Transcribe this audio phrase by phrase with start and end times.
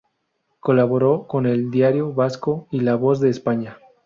[0.59, 3.77] Colaboró con "El Diario Vasco" y "La Voz de España".